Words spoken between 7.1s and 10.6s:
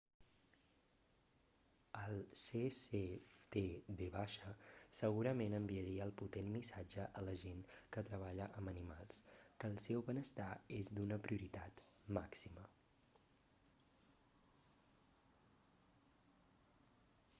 a la gent que treballa amb animals que el seu benestar